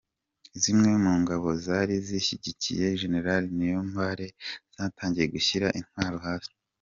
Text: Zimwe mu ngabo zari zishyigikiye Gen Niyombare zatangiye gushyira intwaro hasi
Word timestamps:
Zimwe 0.61 0.91
mu 1.03 1.13
ngabo 1.21 1.47
zari 1.65 1.95
zishyigikiye 2.07 2.85
Gen 2.99 3.15
Niyombare 3.55 4.27
zatangiye 4.75 5.25
gushyira 5.35 5.67
intwaro 5.79 6.17
hasi 6.27 6.51